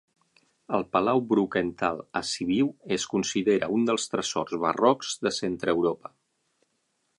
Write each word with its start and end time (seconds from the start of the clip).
El 0.77 0.85
Palau 0.95 1.19
Brukenthal 1.33 2.01
a 2.21 2.21
Sibiu 2.31 2.71
es 2.97 3.05
considera 3.13 3.71
un 3.77 3.87
dels 3.91 4.09
tresors 4.15 4.59
barrocs 4.67 5.15
de 5.27 5.37
Centreeuropa. 5.41 6.15